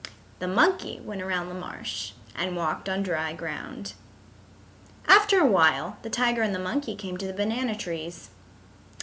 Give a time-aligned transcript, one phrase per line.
[0.39, 3.93] The monkey went around the marsh and walked on dry ground.
[5.07, 8.31] After a while the tiger and the monkey came to the banana trees.